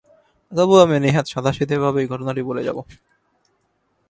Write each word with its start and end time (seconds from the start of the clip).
তবু 0.51 0.73
আমি 0.75 0.95
নেহাত 0.99 1.25
সাদাসিধেভাবেই 1.33 2.09
ঘটনাটি 2.11 2.41
বলে 2.49 2.61
যাব। 2.67 2.77